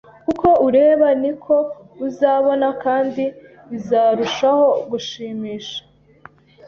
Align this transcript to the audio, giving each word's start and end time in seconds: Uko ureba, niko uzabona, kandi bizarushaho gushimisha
Uko 0.31 0.47
ureba, 0.67 1.07
niko 1.21 1.55
uzabona, 2.07 2.67
kandi 2.83 3.23
bizarushaho 3.69 4.65
gushimisha 4.89 5.79